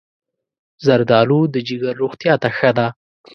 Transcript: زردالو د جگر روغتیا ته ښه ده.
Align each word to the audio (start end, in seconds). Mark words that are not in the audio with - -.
زردالو 0.85 1.39
د 1.53 1.55
جگر 1.67 1.93
روغتیا 2.01 2.33
ته 2.41 2.49
ښه 2.57 2.71
ده. 2.77 2.87